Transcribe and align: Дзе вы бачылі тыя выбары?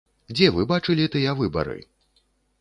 Дзе 0.35 0.47
вы 0.55 0.65
бачылі 0.71 1.05
тыя 1.17 1.37
выбары? 1.43 1.77